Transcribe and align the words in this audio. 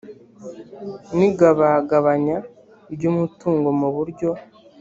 n 1.17 1.19
igabagabanya 1.29 2.37
ry 2.93 3.03
umutungo 3.11 3.67
mu 3.79 3.89
buryo 3.95 4.29